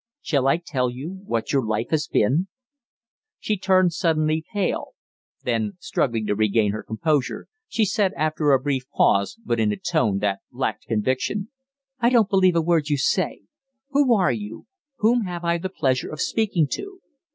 [0.19, 2.47] Shall I tell you what your life has been?"
[3.37, 4.95] She turned suddenly pale.
[5.43, 9.77] Then, struggling to regain her composure, she said after a brief pause, but in a
[9.77, 11.49] tone that lacked conviction:
[11.99, 13.43] "I don't believe a word you say.
[13.91, 14.65] Who are you?
[14.95, 16.99] Whom have I the pleasure of speaking to?"